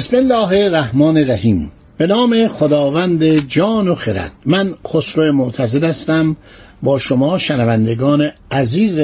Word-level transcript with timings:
بسم 0.00 0.16
الله 0.16 0.64
الرحمن 0.64 1.16
الرحیم. 1.16 1.72
به 1.98 2.06
نام 2.06 2.48
خداوند 2.48 3.48
جان 3.48 3.88
و 3.88 3.94
خرد. 3.94 4.32
من 4.46 4.74
خسرو 4.86 5.32
معتزد 5.32 5.84
هستم. 5.84 6.36
با 6.82 6.98
شما 6.98 7.38
شنوندگان 7.38 8.30
عزیز 8.50 8.98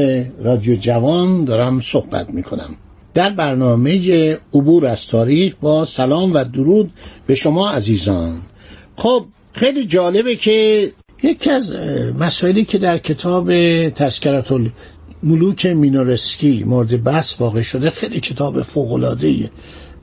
رادیو 0.44 0.76
جوان 0.76 1.44
دارم 1.44 1.80
صحبت 1.80 2.30
می 2.30 2.42
کنم 2.42 2.74
در 3.14 3.30
برنامه 3.30 4.32
عبور 4.54 4.86
از 4.86 5.06
تاریخ 5.06 5.54
با 5.60 5.84
سلام 5.84 6.34
و 6.34 6.44
درود 6.44 6.90
به 7.26 7.34
شما 7.34 7.70
عزیزان. 7.70 8.36
خب 8.96 9.24
خیلی 9.52 9.84
جالبه 9.86 10.36
که 10.36 10.92
یکی 11.22 11.50
از 11.50 11.76
مسائلی 12.18 12.64
که 12.64 12.78
در 12.78 12.98
کتاب 12.98 13.52
تذکرت 13.88 14.46
ملوک 15.22 15.66
مینورسکی 15.66 16.64
مورد 16.66 17.04
بحث 17.04 17.40
واقع 17.40 17.62
شده 17.62 17.90
خیلی 17.90 18.20
کتاب 18.20 18.62
فوق‌العاده‌ایه. 18.62 19.50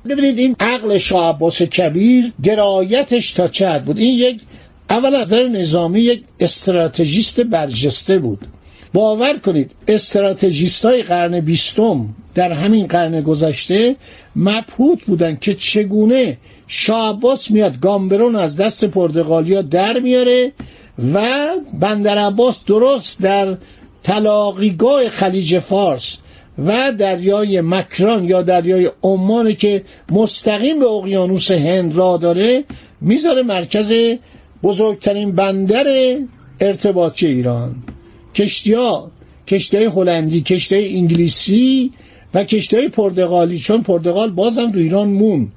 ببینید 0.10 0.40
این 0.40 0.56
عقل 0.60 0.98
شاه 0.98 1.36
عباس 1.36 1.62
کبیر 1.62 2.34
درایتش 2.44 3.32
تا 3.32 3.48
چه 3.48 3.80
بود؟ 3.80 3.98
این 3.98 4.14
یک 4.14 4.42
اول 4.90 5.16
از 5.16 5.34
نظر 5.34 5.48
نظامی 5.48 6.00
یک 6.00 6.24
استراتژیست 6.40 7.42
برجسته 7.42 8.20
بود. 8.20 8.40
باور 8.94 9.38
کنید 9.38 9.72
استراتژیست 9.88 10.86
های 10.86 11.04
قرن 11.04 11.40
بیستم 11.40 12.10
در 12.36 12.52
همین 12.52 12.88
قرن 12.88 13.22
گذشته 13.22 13.96
مبهوت 14.36 15.04
بودن 15.06 15.36
که 15.36 15.54
چگونه 15.54 16.38
شاه 16.68 17.10
عباس 17.10 17.52
میاد 17.52 17.80
گامبرون 17.80 18.36
از 18.36 18.58
دست 18.58 18.86
پرتغالیا 18.86 19.62
در 19.62 20.00
میاره 20.00 20.52
و 21.14 21.48
بندر 21.80 22.18
عباس 22.18 22.66
درست 22.66 23.22
در 23.22 23.58
تلاقیگاه 24.04 25.10
خلیج 25.10 25.60
فارس 25.60 26.18
و 26.58 26.92
دریای 26.92 27.62
مکران 27.62 28.24
یا 28.24 28.42
دریای 28.42 28.90
عمان 29.04 29.54
که 29.54 29.84
مستقیم 30.12 30.80
به 30.80 30.86
اقیانوس 30.86 31.52
هند 31.52 31.98
را 31.98 32.18
داره 32.18 32.64
می‌ذاره 33.02 33.44
مرکز 33.44 33.94
بزرگترین 34.64 35.32
بندر 35.32 36.18
ارتباطی 36.60 37.28
ایران. 37.28 37.76
کشتی 38.36 38.74
ها 38.74 39.12
کشتی 39.48 39.84
هلندی 39.84 40.42
کشتی 40.42 40.98
انگلیسی 40.98 41.92
و 42.34 42.44
کشتی 42.44 42.88
پرتغالی 42.88 43.58
چون 43.58 43.82
پرتغال 43.82 44.32
بازم 44.32 44.72
تو 44.72 44.78
ایران 44.78 45.08
مون. 45.08 45.52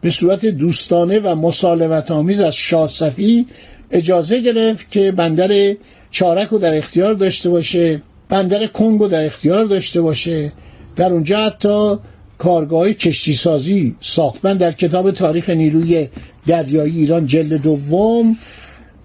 به 0.00 0.10
صورت 0.10 0.46
دوستانه 0.46 1.18
و 1.18 1.34
مسالمت 1.34 2.10
آمیز 2.10 2.40
از 2.40 2.54
شاه 2.54 2.88
صفی 2.88 3.46
اجازه 3.90 4.40
گرفت 4.40 4.90
که 4.90 5.12
بندر 5.12 5.76
چارک 6.10 6.48
رو 6.48 6.58
در 6.58 6.78
اختیار 6.78 7.14
داشته 7.14 7.50
باشه. 7.50 8.02
بندر 8.30 8.66
کنگو 8.66 9.08
در 9.08 9.26
اختیار 9.26 9.64
داشته 9.64 10.00
باشه. 10.00 10.52
در 10.96 11.12
اونجا 11.12 11.44
حتی 11.44 11.96
کارگاه 12.38 12.92
کشتی 12.92 13.32
سازی 13.32 13.96
ساخت 14.00 14.44
من 14.44 14.56
در 14.56 14.72
کتاب 14.72 15.10
تاریخ 15.10 15.50
نیروی 15.50 16.08
دریایی 16.46 16.98
ایران 16.98 17.26
جلد 17.26 17.62
دوم 17.62 18.36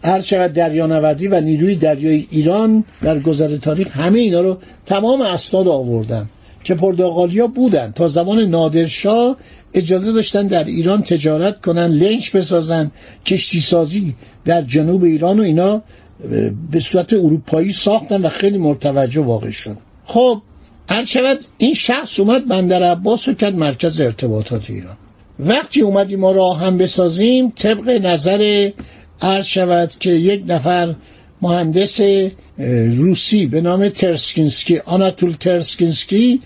هر 0.03 0.21
چقدر 0.21 0.47
دریانوردی 0.47 1.27
و 1.27 1.41
نیروی 1.41 1.75
دریایی 1.75 2.27
ایران 2.31 2.83
در 3.01 3.19
گذر 3.19 3.57
تاریخ 3.57 3.97
همه 3.97 4.19
اینا 4.19 4.41
رو 4.41 4.57
تمام 4.85 5.21
اسناد 5.21 5.67
آوردن 5.67 6.29
که 6.63 6.75
پرتغالیا 6.75 7.47
بودن. 7.47 7.91
تا 7.91 8.07
زمان 8.07 8.39
نادرشاه 8.39 9.37
اجازه 9.73 10.11
داشتن 10.11 10.47
در 10.47 10.63
ایران 10.63 11.01
تجارت 11.01 11.61
کنن 11.61 11.87
لنچ 11.87 12.31
بسازن 12.31 12.91
کشتی 13.25 13.59
سازی 13.59 14.15
در 14.45 14.61
جنوب 14.61 15.03
ایران 15.03 15.39
و 15.39 15.43
اینا 15.43 15.81
به 16.71 16.79
صورت 16.79 17.13
اروپایی 17.13 17.71
ساختن 17.71 18.21
و 18.21 18.29
خیلی 18.29 18.57
مرتوجه 18.57 19.21
واقع 19.21 19.51
شد. 19.51 19.77
خب 20.05 20.41
هر 20.89 21.37
این 21.57 21.73
شخص 21.73 22.19
اومد 22.19 22.47
بندر 22.47 22.83
عباس 22.83 23.27
رو 23.27 23.33
کرد 23.33 23.55
مرکز 23.55 24.01
ارتباطات 24.01 24.69
ایران. 24.69 24.97
وقتی 25.39 25.81
اومدیم 25.81 26.19
ما 26.19 26.31
راه 26.31 26.59
هم 26.59 26.77
بسازیم 26.77 27.49
طبق 27.55 27.89
نظر 27.89 28.71
عرض 29.21 29.45
شود 29.45 29.91
که 29.99 30.09
یک 30.09 30.43
نفر 30.47 30.95
مهندس 31.41 32.01
روسی 32.97 33.45
به 33.45 33.61
نام 33.61 33.89
ترسکینسکی 33.89 34.77
آناتول 34.77 35.33
ترسکینسکی 35.33 36.41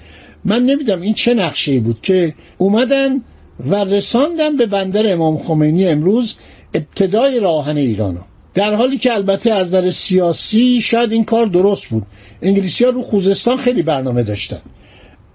من 0.46 0.64
نمیدم 0.64 1.02
این 1.02 1.14
چه 1.14 1.34
نقشه 1.34 1.80
بود 1.80 2.02
که 2.02 2.34
اومدن 2.58 3.22
و 3.70 3.76
رساندن 3.76 4.56
به 4.58 4.66
بندر 4.66 5.14
امام 5.14 5.38
خمینی 5.38 5.88
امروز 5.88 6.36
ابتدای 6.74 7.40
راهن 7.40 7.78
ایرانو 7.78 8.20
در 8.60 8.76
حالی 8.76 8.98
که 8.98 9.14
البته 9.14 9.52
از 9.52 9.68
نظر 9.68 9.90
سیاسی 9.90 10.82
شاید 10.82 11.12
این 11.12 11.26
کار 11.26 11.46
درست 11.46 11.86
بود. 11.86 12.04
انگلیسی 12.42 12.84
ها 12.84 12.90
رو 12.90 13.02
خوزستان 13.02 13.58
خیلی 13.58 13.82
برنامه 13.82 14.24
داشتن. 14.24 14.62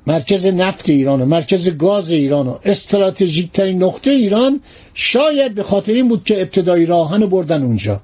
مرکز 0.07 0.47
نفت 0.47 0.89
ایران 0.89 1.23
و 1.23 1.25
مرکز 1.25 1.69
گاز 1.69 2.11
ایران 2.11 2.47
و 2.47 2.59
استراتژیک 2.65 3.53
ترین 3.53 3.83
نقطه 3.83 4.11
ایران 4.11 4.61
شاید 4.95 5.55
به 5.55 5.63
خاطر 5.63 5.93
این 5.93 6.09
بود 6.09 6.25
که 6.25 6.41
ابتدایی 6.41 6.87
راهن 6.87 7.27
بردن 7.27 7.63
اونجا. 7.63 8.01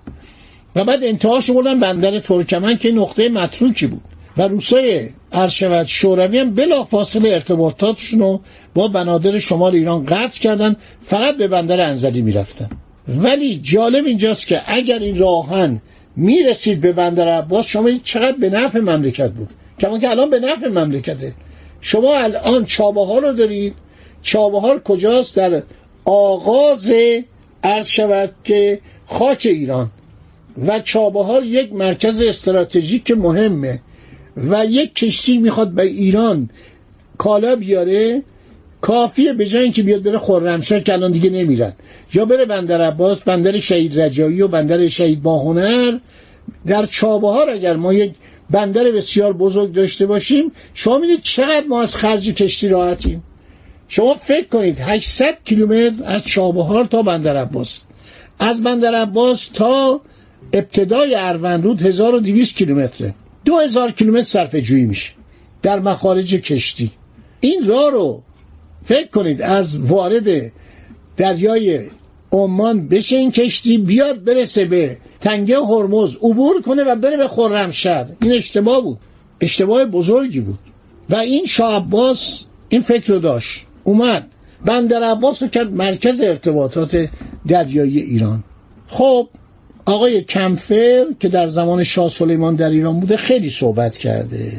و 0.76 0.84
بعد 0.84 1.04
انتهاش 1.04 1.50
بردن 1.50 1.80
بندر 1.80 2.18
ترکمن 2.20 2.76
که 2.76 2.92
نقطه 2.92 3.28
متروکی 3.28 3.86
بود. 3.86 4.02
و 4.36 4.42
روسای 4.42 5.08
ارشود 5.32 5.86
شوروی 5.86 6.38
هم 6.38 6.54
بلا 6.54 6.84
فاصله 6.84 7.28
ارتباطاتشون 7.28 8.18
رو 8.18 8.40
با 8.74 8.88
بنادر 8.88 9.38
شمال 9.38 9.74
ایران 9.74 10.04
قطع 10.04 10.40
کردن. 10.40 10.76
فقط 11.02 11.36
به 11.36 11.48
بندر 11.48 11.80
انزلی 11.80 12.22
می‌رفتن. 12.22 12.70
ولی 13.16 13.60
جالب 13.62 14.04
اینجاست 14.06 14.46
که 14.46 14.62
اگر 14.66 14.98
این 14.98 15.16
راهن 15.16 15.80
می‌رسید 16.16 16.80
به 16.80 16.92
بندر 16.92 17.28
عباس 17.28 17.66
شما 17.66 17.90
چقدر 18.04 18.36
به 18.36 18.50
نفع 18.50 18.78
مملکت 18.78 19.30
بود. 19.30 19.48
کما 19.78 19.98
که 19.98 20.10
الان 20.10 20.30
به 20.30 20.40
نفع 20.40 20.68
مملکته. 20.68 21.34
شما 21.80 22.18
الان 22.18 22.64
چابهار 22.64 23.22
رو 23.22 23.32
دارید. 23.32 23.74
چابهار 24.22 24.82
کجاست؟ 24.82 25.36
در 25.36 25.62
آغاز 26.04 26.92
عرض 27.62 27.86
شود 27.86 28.34
که 28.44 28.80
خاک 29.06 29.46
ایران. 29.50 29.90
و 30.66 30.80
چابهار 30.80 31.44
یک 31.44 31.72
مرکز 31.72 32.22
استراتژیک 32.22 33.10
مهمه. 33.10 33.80
و 34.36 34.66
یک 34.66 34.94
کشتی 34.94 35.38
می‌خواد 35.38 35.70
به 35.70 35.82
ایران 35.82 36.50
کالا 37.18 37.56
بیاره. 37.56 38.22
کافیه 38.80 39.32
به 39.32 39.46
جای 39.46 39.62
اینکه 39.62 39.82
بیاد 39.82 40.02
بره 40.02 40.18
خرمشهر 40.18 40.80
که 40.80 40.92
الان 40.92 41.10
دیگه 41.10 41.30
نمیرن. 41.30 41.72
یا 42.14 42.24
بره 42.24 42.44
بندر 42.44 42.80
عباس 42.80 43.18
بندر 43.18 43.60
شهید 43.60 44.00
رجایی 44.00 44.42
و 44.42 44.48
بندر 44.48 44.88
شهید 44.88 45.22
باهنر. 45.22 45.98
در 46.66 46.86
چابهار 46.86 47.50
اگر 47.50 47.76
ما 47.76 47.92
یک 47.92 48.12
بندر 48.50 48.84
بسیار 48.84 49.32
بزرگ 49.32 49.72
داشته 49.72 50.06
باشیم 50.06 50.52
شما 50.74 50.98
می‌دید 50.98 51.22
چقدر 51.22 51.66
ما 51.68 51.80
از 51.80 51.96
خرج 51.96 52.30
کشتی 52.30 52.68
راحتیم. 52.68 53.22
شما 53.88 54.14
فکر 54.14 54.46
کنید 54.46 54.78
800 54.80 55.34
کیلومتر 55.44 56.04
از 56.04 56.24
چابهار 56.24 56.84
تا 56.84 57.02
بندر 57.02 57.36
عباس. 57.36 57.78
از 58.38 58.62
بندر 58.62 58.94
عباس 58.94 59.48
تا 59.48 60.00
ابتدای 60.52 61.14
اروندرود 61.14 61.82
1200 61.82 62.56
کیلومتره. 62.56 63.14
2000 63.44 63.90
کیلومتر 63.90 64.22
صرفه 64.22 64.60
جویی 64.60 64.84
میشه 64.84 65.12
در 65.62 65.78
مخارج 65.78 66.34
کشتی. 66.34 66.90
این 67.40 67.66
راه 67.66 67.90
رو 67.90 68.22
فکر 68.84 69.08
کنید 69.08 69.42
از 69.42 69.80
وارد 69.80 70.52
دریای 71.16 71.80
عمان 72.32 72.88
بشه 72.88 73.16
این 73.16 73.30
کشتی 73.30 73.78
بیاد 73.78 74.24
برسه 74.24 74.64
به 74.64 74.96
تنگه 75.20 75.58
هرمز 75.60 76.16
عبور 76.16 76.62
کنه 76.62 76.82
و 76.82 76.96
بره 76.96 77.16
به 77.16 77.28
خرمشهر. 77.28 78.06
این 78.22 78.32
اشتباه 78.32 78.82
بود. 78.82 78.98
اشتباه 79.40 79.84
بزرگی 79.84 80.40
بود. 80.40 80.58
و 81.10 81.16
این 81.16 81.46
شاه 81.46 81.74
عباس 81.74 82.40
این 82.68 82.80
فکر 82.80 83.12
رو 83.12 83.18
داشت. 83.18 83.66
اومد. 83.84 84.28
بندر 84.64 85.02
عباس 85.02 85.42
رو 85.42 85.48
کرد 85.48 85.72
مرکز 85.72 86.20
ارتباطات 86.20 87.08
دریایی 87.48 87.98
ایران. 87.98 88.44
خب 88.86 89.28
آقای 89.86 90.20
کمفر 90.20 91.06
که 91.20 91.28
در 91.28 91.46
زمان 91.46 91.84
شاه 91.84 92.08
سلیمان 92.08 92.54
در 92.54 92.68
ایران 92.68 93.00
بوده 93.00 93.16
خیلی 93.16 93.50
صحبت 93.50 93.96
کرده. 93.96 94.52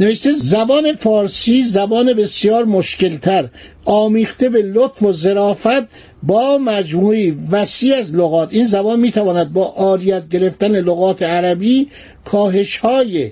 نوشته 0.00 0.32
زبان 0.32 0.92
فارسی 0.92 1.62
زبان 1.62 2.12
بسیار 2.12 2.64
مشکلتر 2.64 3.48
آمیخته 3.84 4.48
به 4.48 4.62
لطف 4.62 5.02
و 5.02 5.12
ظرافت 5.12 5.88
با 6.22 6.58
مجموعی 6.58 7.36
وسیع 7.50 7.96
از 7.96 8.14
لغات. 8.14 8.54
این 8.54 8.64
زبان 8.64 9.00
می‌تواند 9.00 9.52
با 9.52 9.64
آریت 9.64 10.28
گرفتن 10.28 10.80
لغات 10.80 11.22
عربی 11.22 11.88
کاهش 12.24 12.76
های 12.76 13.30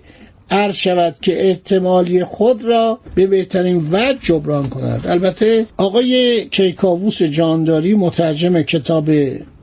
عرض 0.51 0.75
شود 0.75 1.17
که 1.23 1.49
احتمالی 1.49 2.25
خود 2.25 2.65
را 2.65 2.99
به 3.15 3.27
بهترین 3.27 3.89
وجه 3.93 4.19
جبران 4.23 4.69
کند. 4.69 5.07
البته 5.09 5.67
آقای 5.77 6.45
کیکاووس 6.49 7.23
جانداری 7.23 7.95
مترجم 7.95 8.63
کتاب 8.63 9.11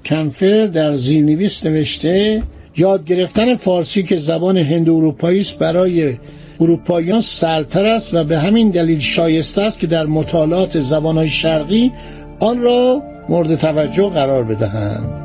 کنفر 0.05 0.65
در 0.65 0.93
زیرنویس 0.93 1.65
نوشته 1.65 2.43
یاد 2.77 3.05
گرفتن 3.05 3.55
فارسی 3.55 4.03
که 4.03 4.17
زبان 4.17 4.57
هند 4.57 4.89
اروپایی 4.89 5.39
است 5.39 5.59
برای 5.59 6.15
اروپاییان 6.59 7.19
سرتر 7.19 7.85
است 7.85 8.13
و 8.13 8.23
به 8.23 8.39
همین 8.39 8.69
دلیل 8.69 8.99
شایسته 8.99 9.61
است 9.61 9.79
که 9.79 9.87
در 9.87 10.05
مطالعات 10.05 10.79
زبانهای 10.79 11.29
شرقی 11.29 11.91
آن 12.39 12.61
را 12.61 13.01
مورد 13.29 13.55
توجه 13.55 14.09
قرار 14.09 14.43
بدهند. 14.43 15.23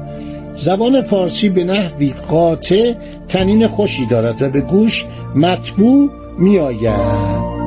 زبان 0.57 1.03
فارسی 1.03 1.49
به 1.49 1.65
نحوی 1.65 2.15
قاطع 2.29 2.95
تنین 3.29 3.67
خوشی 3.67 4.07
دارد 4.07 4.43
و 4.43 4.51
به 4.51 4.61
گوش 4.61 5.07
مطبوع 5.35 6.11
می 6.39 6.59
آید 6.59 7.58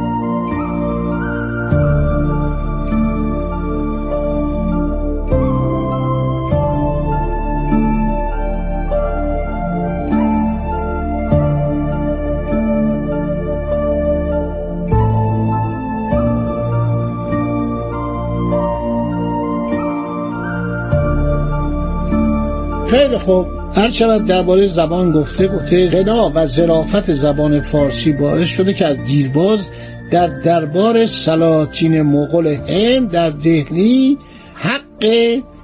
خیلی 23.11 23.23
خوب. 23.23 23.47
هر 23.75 23.89
شود 23.89 24.25
درباره 24.25 24.67
زبان 24.67 25.11
گفته 25.11 25.47
گفته 25.47 25.87
غنا 25.87 26.31
و 26.35 26.45
ظرافت 26.45 27.11
زبان 27.11 27.59
فارسی 27.59 28.11
باعث 28.11 28.47
شده 28.47 28.73
که 28.73 28.85
از 28.85 29.03
دیرباز 29.03 29.67
در 30.11 30.27
دربار 30.27 31.05
سلاطین 31.05 32.01
مغول 32.01 32.47
هند 32.47 33.11
در 33.11 33.29
دهلی 33.29 34.17
حق 34.53 35.05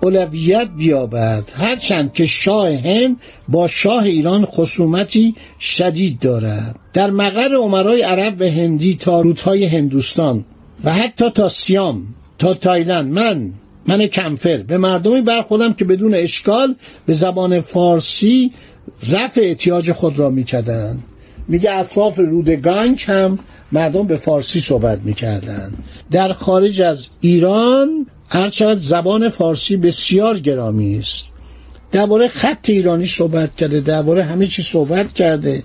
اولویت 0.03 0.67
بیابد. 0.77 1.44
هرچند 1.53 2.13
که 2.13 2.25
شاه 2.25 2.73
هند 2.73 3.17
با 3.47 3.67
شاه 3.67 4.03
ایران 4.03 4.45
خصومتی 4.45 5.35
شدید 5.59 6.19
دارد. 6.19 6.75
در 6.94 7.09
مقر 7.09 7.55
عمرای 7.55 8.01
عرب 8.01 8.41
و 8.41 8.44
هندی 8.44 8.95
تا 8.95 9.21
رودهای 9.21 9.65
هندوستان 9.65 10.45
و 10.83 10.94
حتی 10.94 11.29
تا 11.29 11.49
سیام 11.49 12.03
تا 12.38 12.53
تایلند 12.53 13.11
من 13.11 13.51
من 13.87 14.05
کمفر. 14.07 14.57
به 14.57 14.77
مردمی 14.77 15.21
برخودم 15.21 15.73
که 15.73 15.85
بدون 15.85 16.13
اشکال 16.13 16.75
به 17.05 17.13
زبان 17.13 17.61
فارسی 17.61 18.51
رفع 19.09 19.41
احتیاج 19.41 19.91
خود 19.91 20.19
را 20.19 20.29
می‌کردند. 20.29 21.03
میگه 21.47 21.71
اطراف 21.71 22.19
رود 22.19 22.49
گنگ 22.49 23.03
هم 23.07 23.39
مردم 23.71 24.07
به 24.07 24.17
فارسی 24.17 24.59
صحبت 24.59 24.99
می‌کردند. 24.99 25.83
در 26.11 26.33
خارج 26.33 26.81
از 26.81 27.07
ایران 27.21 28.07
هرچند 28.29 28.77
زبان 28.77 29.29
فارسی 29.29 29.77
بسیار 29.77 30.39
گرامی 30.39 30.97
است. 30.97 31.29
درباره 31.91 32.27
خط 32.27 32.69
ایرانی 32.69 33.05
صحبت 33.05 33.55
کرده 33.55 33.79
درباره 33.79 34.23
همه 34.23 34.47
چی 34.47 34.61
صحبت 34.61 35.13
کرده. 35.13 35.63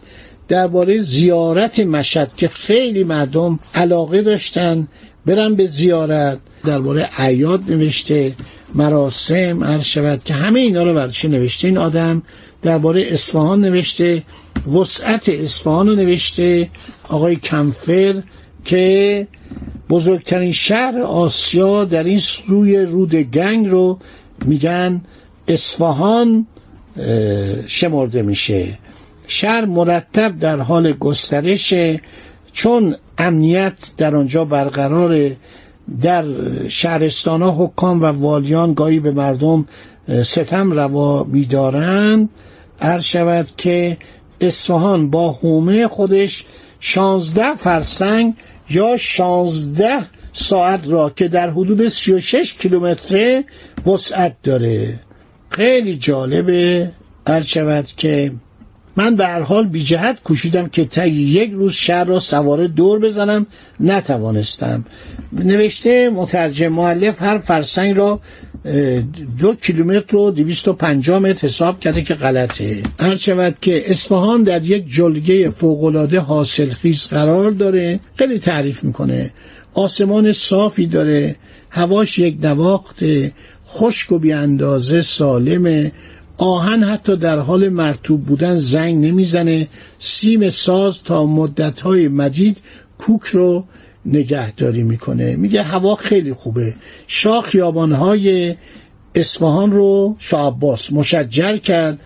درباره 0.53 0.99
زیارت 0.99 1.81
مشهد 1.81 2.37
که 2.37 2.49
خیلی 2.49 3.05
مردم 3.05 3.59
علاقه 3.75 4.23
داشتن 4.23 4.89
برن 5.27 5.55
به 5.55 5.67
زیارت. 5.67 6.39
درباره 6.65 7.09
عیاد 7.19 7.63
نوشته 7.69 8.33
مراسم 8.75 9.65
عرض 9.65 9.85
شود 9.85 10.25
که 10.25 10.35
همه 10.35 10.61
اینا 10.61 10.83
رو 10.85 10.95
برش 10.95 11.25
نوشته 11.25 11.69
این 11.69 11.79
آدم. 11.79 12.23
درباره 12.63 13.07
اصفهان 13.11 13.61
نوشته 13.61 14.23
وسعت 14.75 15.29
اصفهان 15.29 15.89
رو 15.89 15.95
نوشته. 15.95 16.71
آقای 17.09 17.37
کمفر 17.37 18.23
که 18.65 19.27
بزرگترین 19.91 20.53
شهر 20.53 20.99
آسیا 21.01 21.85
در 21.85 22.05
این 22.05 22.21
روی 22.47 22.77
رود 22.77 23.15
گنگ 23.15 23.69
رو 23.69 23.99
میگن 24.45 25.01
اصفهان 25.49 26.47
شمرده 27.67 28.23
میشه. 28.23 28.79
شهر 29.33 29.65
مرتب 29.65 30.39
در 30.39 30.61
حال 30.61 30.93
گسترش 30.93 31.75
چون 32.53 32.97
امنیت 33.19 33.91
در 33.97 34.17
آنجا 34.17 34.45
برقرار 34.45 35.31
در 36.01 36.25
شهرستان 36.69 37.43
ها 37.43 37.65
حکام 37.65 38.03
و 38.03 38.05
والیان 38.05 38.75
گاهی 38.75 39.01
به 39.01 39.11
مردم 39.11 39.69
ستم 40.23 40.73
روا 40.73 41.25
میدارند. 41.25 42.29
عرض 42.81 43.05
شود 43.05 43.49
که 43.57 43.97
اصفهان 44.41 45.11
با 45.11 45.33
حومه 45.33 45.89
خودش 45.89 46.45
شانزده 46.81 47.55
فرسنگ 47.55 48.35
یا 48.71 48.97
شانزده 48.97 50.07
ساعت 50.33 50.89
را 50.89 51.11
که 51.11 51.29
در 51.29 51.51
حدود 51.51 51.89
36 51.89 52.55
کیلومتره 52.55 53.45
وسعت 53.87 54.37
داره. 54.43 55.01
خیلی 55.49 55.97
جالبه. 55.97 56.91
عرض 57.27 57.47
شود 57.47 57.87
که 57.87 58.33
من 58.97 59.17
به 59.17 59.27
هر 59.27 59.41
حال 59.41 59.67
بی 59.67 59.85
جهت 59.85 60.23
کوشیدم 60.23 60.69
که 60.69 60.85
تا 60.85 61.07
یک 61.07 61.51
روز 61.53 61.73
شهر 61.73 62.05
را 62.05 62.21
سواره 62.21 62.69
دور 62.69 62.99
بزنم 62.99 63.47
نتوانستم. 63.81 64.85
نوشته 65.33 66.11
مترجم 66.11 66.69
معلف 66.69 67.23
هر 67.23 67.39
فرسنگ 67.39 67.97
را 67.97 68.21
دو 69.39 69.55
کیلومتر 69.55 70.17
و 70.17 70.31
دویست 70.31 70.69
و 70.69 70.73
متر 71.21 71.47
حساب 71.47 71.81
کرده 71.81 72.03
که 72.03 72.15
غلطه. 72.15 72.83
هر 73.01 73.17
شود 73.17 73.57
که 73.61 73.91
اصفهان 73.91 74.43
در 74.43 74.65
یک 74.65 74.87
جلگه 74.95 75.51
فوقالعاده 75.51 76.21
حاصلخیز 76.21 77.07
قرار 77.07 77.51
داره 77.51 78.01
خیلی 78.17 78.39
تعریف 78.39 78.85
می‌کنه. 78.85 79.31
آسمان 79.75 80.33
صافی 80.33 80.87
داره 80.87 81.37
هواش 81.71 82.19
یک 82.19 82.37
نواخت 82.43 83.05
خشک 83.69 84.13
و 84.13 84.19
بی 84.19 84.33
اندازه 84.33 85.03
سالمه. 85.03 85.93
آهن 86.43 86.85
حتی 86.85 87.17
در 87.17 87.39
حال 87.39 87.69
مرتوب 87.69 88.25
بودن 88.25 88.57
زنگ 88.57 89.05
نمی‌زنه. 89.05 89.69
سیم 89.99 90.49
ساز 90.49 91.03
تا 91.03 91.27
مدتهای 91.27 92.09
مدید 92.09 92.57
کوک 92.99 93.23
رو 93.23 93.65
نگهداری 94.07 94.83
می‌کنه. 94.83 95.37
میگه 95.37 95.63
هوا 95.63 95.95
خیلی 95.95 96.33
خوبه. 96.33 96.75
شاه 97.07 97.45
خیابانهای 97.45 98.55
اصفهان 99.15 99.71
رو 99.73 100.17
شاه 100.19 100.47
عباس 100.47 100.93
مشجر 100.93 101.57
کرد. 101.57 101.99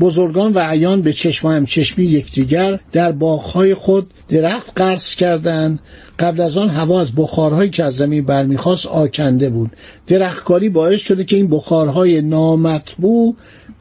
بزرگان 0.00 0.52
و 0.52 0.58
عیان 0.58 1.02
به 1.02 1.12
چشم 1.12 1.48
هم 1.48 1.66
چشمی 1.66 2.04
یکدیگر 2.04 2.80
در 2.92 3.12
باغهای 3.12 3.74
خود 3.74 4.10
درخت 4.28 4.72
قرض 4.76 5.14
کردند. 5.14 5.78
قبل 6.18 6.40
از 6.40 6.56
آن 6.56 6.68
هوا 6.68 7.00
از 7.00 7.14
بخارهایی 7.14 7.70
که 7.70 7.84
از 7.84 7.96
زمین 7.96 8.24
برمیخواست 8.24 8.86
آکنده 8.86 9.50
بود. 9.50 9.70
درختکاری 10.06 10.68
باعث 10.68 11.00
شده 11.00 11.24
که 11.24 11.36
این 11.36 11.48
بخارهای 11.48 12.20
نامطبوع 12.20 13.36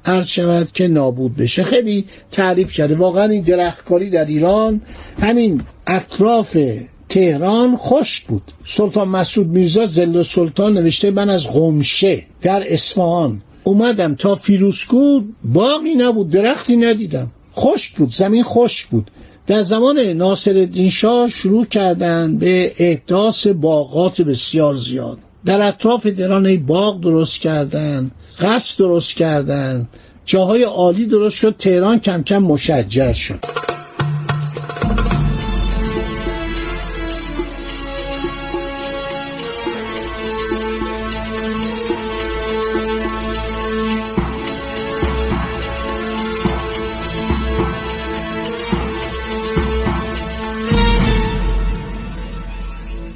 عرض 0.06 0.28
شود 0.28 0.72
که 0.72 0.88
نابود 0.88 1.36
بشه. 1.36 1.64
خیلی 1.64 2.06
تعریف 2.32 2.74
کرده. 2.74 2.96
واقعا 2.96 3.24
این 3.24 3.42
درختکاری 3.42 4.10
در 4.10 4.26
ایران 4.26 4.82
همین 5.22 5.64
اطراف 5.88 6.58
تهران 7.10 7.78
خشک 7.78 8.26
بود. 8.26 8.42
سلطان 8.66 9.08
مسعود 9.08 9.48
میرزا 9.48 9.86
زل 9.86 10.24
سلطان 10.24 10.74
نوشته 10.74 11.12
من 11.12 11.30
از 11.30 11.48
غمشه 11.48 12.24
در 12.42 12.74
اصفهان 12.74 13.42
اومدم 13.64 14.16
تا 14.16 14.36
فیروسکو 14.36 15.22
باقی 15.44 15.96
نبود 15.96 16.30
درختی 16.30 16.76
ندیدم. 16.76 17.32
خشک 17.56 17.96
بود 17.96 18.12
زمین 18.12 18.44
خشک 18.44 18.88
بود. 18.88 19.12
در 19.48 19.62
زمان 19.62 20.00
ناصر 20.00 20.70
شاه 20.92 21.28
شروع 21.28 21.66
کردن 21.66 22.38
به 22.38 22.72
احداث 22.78 23.48
باغات 23.48 24.22
بسیار 24.22 24.76
زیاد. 24.76 25.18
در 25.46 25.62
اطراف 25.62 26.04
تهران 26.04 26.58
باغ 26.58 27.02
درست 27.02 27.42
کردن 27.42 28.12
قصد 28.42 28.80
درست 28.80 29.16
کردن. 29.16 29.88
جاهای 30.26 30.64
عالی 30.64 31.06
درست 31.06 31.36
شد 31.36 31.56
تهران 31.60 32.00
کم 32.00 32.24
کم 32.24 32.38
مشجر 32.38 33.14
شد. 33.14 33.40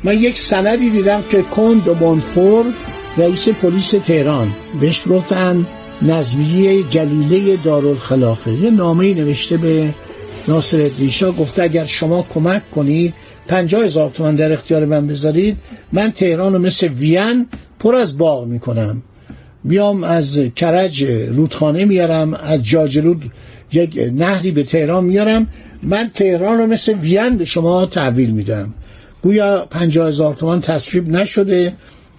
من 0.03 0.17
یک 0.17 0.37
سندی 0.37 0.89
دیدم 0.89 1.21
که 1.21 1.41
کند 1.41 1.87
و 1.87 1.93
بونفور 1.93 2.65
رئیس 3.17 3.49
پلیس 3.49 3.91
تهران 3.91 4.51
بهش 4.81 5.03
گفتن 5.09 5.65
نظمیه 6.01 6.83
جلیله 6.83 7.57
دارالخلافه. 7.57 8.51
یه 8.51 8.71
نامه 8.71 9.13
نوشته 9.13 9.57
به 9.57 9.93
ناصر 10.47 10.89
ریشا 10.99 11.31
گفته 11.31 11.63
اگر 11.63 11.83
شما 11.83 12.25
کمک 12.33 12.71
کنید 12.71 13.13
پنجاه 13.47 13.85
هزار 13.85 14.09
تومن 14.09 14.35
در 14.35 14.51
اختیار 14.51 14.85
من 14.85 15.07
بذارید 15.07 15.57
من 15.93 16.11
تهران 16.11 16.53
رو 16.53 16.59
مثل 16.59 16.87
وین 16.87 17.47
پر 17.79 17.95
از 17.95 18.17
باغ 18.17 18.47
می‌کنم. 18.47 19.01
بیام 19.63 20.03
از 20.03 20.39
کرج 20.55 21.03
رودخانه 21.03 21.85
میارم 21.85 22.33
از 22.33 22.63
جاجرود 22.63 23.31
یک 23.73 23.99
نهری 24.13 24.51
به 24.51 24.63
تهران 24.63 25.03
میارم 25.03 25.47
من 25.83 26.09
تهران 26.13 26.57
رو 26.57 26.67
مثل 26.67 26.93
وین 26.93 27.37
به 27.37 27.45
شما 27.45 27.85
تحویل 27.85 28.31
میدم. 28.31 28.73
گویا 29.21 29.67
پنجاه 29.69 30.07
هزار 30.07 30.33
تومان 30.33 30.61
تصویب 30.61 31.09
نشده 31.09 31.73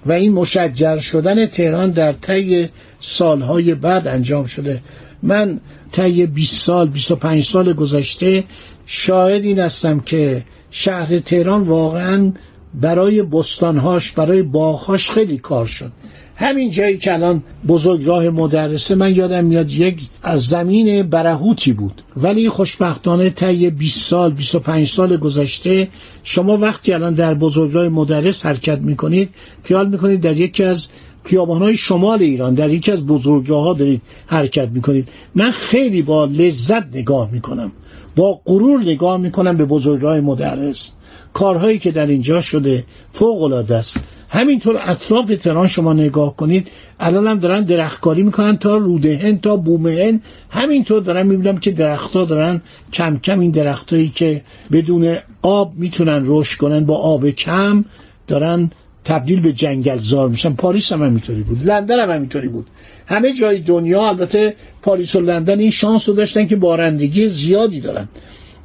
و 0.06 0.12
این 0.12 0.32
مشجر 0.32 0.98
شدن 0.98 1.46
تهران 1.46 1.90
در 1.90 2.12
طی 2.12 2.68
سالهای 3.00 3.74
بعد 3.74 4.08
انجام 4.08 4.46
شده. 4.46 4.82
من 5.22 5.60
طی 5.92 6.26
20 6.26 6.60
سال 6.60 6.88
25 6.88 7.44
سال 7.44 7.72
گذشته 7.72 8.44
شاهد 8.86 9.44
این 9.44 9.58
هستم 9.58 10.00
که 10.00 10.44
شهر 10.70 11.18
تهران 11.18 11.62
واقعا 11.62 12.32
برای 12.74 13.22
بستانهاش 13.22 14.12
برای 14.12 14.42
باغهاش 14.42 15.10
خیلی 15.10 15.38
کار 15.38 15.66
شد. 15.66 15.92
همین 16.38 16.70
جایی 16.70 16.98
که 16.98 17.12
الان 17.12 17.42
بزرگراه 17.68 18.28
مدرسه 18.30 18.94
من 18.94 19.14
یادم 19.14 19.44
میاد 19.44 19.70
یک 19.70 20.00
از 20.22 20.46
زمین 20.46 21.02
برهوتی 21.02 21.72
بود. 21.72 22.02
ولی 22.16 22.48
خوشبختانه 22.48 23.30
طی 23.30 23.70
20 23.70 24.00
سال 24.00 24.32
25 24.32 24.88
سال 24.88 25.16
گذشته 25.16 25.88
شما 26.22 26.56
وقتی 26.56 26.92
الان 26.92 27.14
در 27.14 27.34
بزرگراه 27.34 27.88
مدرس 27.88 28.46
حرکت 28.46 28.78
می‌کنید 28.78 29.28
خیال 29.64 29.88
می‌کنید 29.88 30.20
در 30.20 30.36
یکی 30.36 30.64
از 30.64 30.86
های 31.34 31.76
شمال 31.76 32.22
ایران 32.22 32.54
در 32.54 32.70
یکی 32.70 32.92
از 32.92 33.06
بزرگراه 33.06 33.64
ها 33.64 33.72
دارید 33.72 34.02
حرکت 34.26 34.68
می‌کنید. 34.68 35.08
من 35.34 35.50
خیلی 35.50 36.02
با 36.02 36.24
لذت 36.24 36.86
نگاه 36.96 37.28
می‌کنم. 37.32 37.72
با 38.16 38.40
غرور 38.46 38.80
نگاه 38.80 39.16
می‌کنم 39.16 39.56
به 39.56 39.64
بزرگراه 39.64 40.20
مدرس. 40.20 40.90
کارهایی 41.32 41.78
که 41.78 41.90
در 41.90 42.06
اینجا 42.06 42.40
شده 42.40 42.84
فوق 43.12 43.42
العاده 43.42 43.76
است. 43.76 43.96
همینطور 44.28 44.80
اطراف 44.84 45.26
تهران 45.26 45.66
شما 45.66 45.92
نگاه 45.92 46.36
کنید. 46.36 46.68
الان 47.00 47.26
هم 47.26 47.38
دارن 47.38 47.64
درختکاری 47.64 48.22
می‌کنن 48.22 48.56
تا 48.56 48.76
رودهن 48.76 49.38
تا 49.38 49.56
بومهن. 49.56 50.20
همینطور 50.50 51.02
دارن 51.02 51.26
می‌بینم 51.26 51.58
که 51.58 51.70
درختها 51.70 52.24
دارن 52.24 52.60
کم 52.92 53.18
کم 53.18 53.40
این 53.40 53.50
درختهایی 53.50 54.08
که 54.08 54.42
بدون 54.72 55.16
آب 55.42 55.72
می‌تونن 55.76 56.22
رشد 56.24 56.58
کنن 56.58 56.84
با 56.84 56.96
آب 56.96 57.30
کم 57.30 57.84
دارن 58.26 58.70
تبدیل 59.06 59.40
به 59.40 59.52
جنگل 59.52 59.98
زار 59.98 60.28
میشن. 60.28 60.52
پاریس 60.54 60.92
هم 60.92 61.02
همینطوری 61.02 61.42
بود. 61.42 61.66
لندن 61.66 62.00
هم 62.00 62.10
همینطوری 62.10 62.48
بود. 62.48 62.66
همه 63.06 63.32
جای 63.32 63.58
دنیا 63.58 64.08
البته 64.08 64.54
پاریس 64.82 65.14
و 65.14 65.20
لندن 65.20 65.58
این 65.58 65.70
شانس 65.70 66.08
رو 66.08 66.14
داشتن 66.14 66.46
که 66.46 66.56
بارندگی 66.56 67.28
زیادی 67.28 67.80
دارن. 67.80 68.08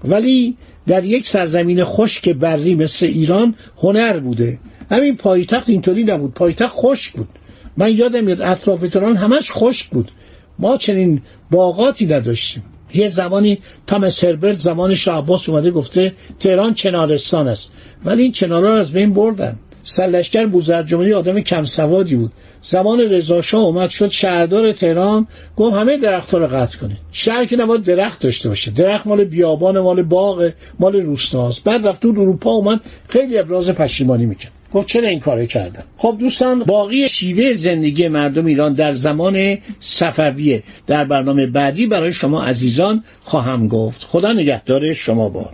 ولی 0.03 0.57
در 0.88 1.03
یک 1.03 1.25
سرزمین 1.25 1.83
خشک 1.83 2.29
بری 2.29 2.75
مثل 2.75 3.05
ایران 3.05 3.55
هنر 3.77 4.19
بوده. 4.19 4.60
همین 4.91 5.15
پایتخت 5.15 5.69
اینطوری 5.69 6.03
نبود. 6.03 6.33
پایتخت 6.33 6.75
خشک 6.75 7.13
بود. 7.13 7.29
من 7.77 7.95
یادم 7.95 8.24
میاد 8.24 8.41
اطراف 8.41 8.81
تهران 8.81 9.15
همش 9.15 9.51
خشک 9.51 9.89
بود. 9.89 10.12
ما 10.60 10.77
چنین 10.77 11.21
باغاتی 11.51 12.05
نداشتیم. 12.05 12.63
یه 12.93 13.07
زمانی 13.07 13.57
تامس 13.88 14.24
هربرت 14.24 14.57
زمان 14.57 14.95
شعباس 14.95 15.50
اومده 15.50 15.71
گفته 15.71 16.13
تهران 16.39 16.74
چنارستان 16.74 17.48
است. 17.48 17.71
ولی 18.05 18.24
این 18.24 18.31
چنارا 18.31 18.77
از 18.77 18.91
بین 18.91 19.13
بردن. 19.13 19.60
سلشگر 19.83 20.45
بوزرجمانی 20.45 21.13
آدم 21.13 21.39
کم 21.39 21.63
سوادی 21.63 22.15
بود. 22.15 22.31
زمان 22.61 23.00
رضا 23.00 23.41
اومد 23.57 23.89
شد 23.89 24.07
شهردار 24.07 24.71
تهران 24.71 25.27
گفت 25.57 25.75
همه 25.75 25.97
درختها 25.97 26.38
رو 26.38 26.47
قطع 26.47 26.77
کنه. 26.77 26.97
شهر 27.11 27.45
که 27.45 27.55
نباید 27.55 27.83
درخت 27.83 28.21
داشته 28.21 28.50
باشه. 28.50 28.71
درخت 28.71 29.07
مال 29.07 29.23
بیابان 29.23 29.79
مال 29.79 30.03
باغ 30.03 30.51
مال 30.79 30.95
روستاست. 30.95 31.63
بعد 31.63 31.88
رفت 31.88 32.01
تو 32.01 32.07
اروپا 32.07 32.51
اومد 32.51 32.79
خیلی 33.07 33.38
ابراز 33.38 33.69
پشیمانی 33.69 34.25
می‌کرد. 34.25 34.51
گفت 34.73 34.88
چرا 34.88 35.07
این 35.07 35.19
کارو 35.19 35.45
کردم؟ 35.45 35.83
خب 35.97 36.17
دوستان 36.19 36.63
باقی 36.63 37.09
شیوه 37.09 37.53
زندگی 37.53 38.07
مردم 38.07 38.45
ایران 38.45 38.73
در 38.73 38.91
زمان 38.91 39.57
صفویه 39.79 40.63
در 40.88 41.05
برنامه 41.05 41.45
بعدی 41.45 41.88
برای 41.88 42.13
شما 42.13 42.43
عزیزان 42.43 43.03
خواهم 43.23 43.67
گفت. 43.67 44.03
خدا 44.03 44.33
نگهدار 44.33 44.93
شما 44.93 45.29
با 45.29 45.50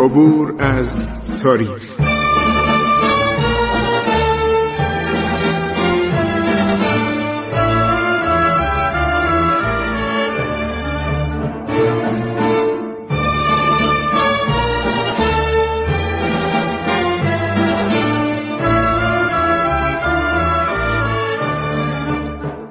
عبور 0.00 0.54
از 0.58 1.02
تاریخ. 1.42 1.99